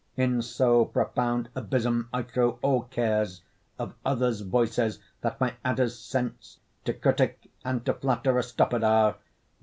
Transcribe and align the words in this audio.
In 0.17 0.41
so 0.41 0.85
profound 0.85 1.49
abysm 1.53 2.09
I 2.11 2.23
throw 2.23 2.57
all 2.63 2.81
care 2.85 3.23
Of 3.77 3.93
others' 4.03 4.41
voices, 4.41 4.97
that 5.21 5.39
my 5.39 5.53
adder's 5.63 5.99
sense 5.99 6.57
To 6.85 6.93
critic 6.93 7.51
and 7.63 7.85
to 7.85 7.93
flatterer 7.93 8.41
stopped 8.41 8.83
are. 8.83 9.17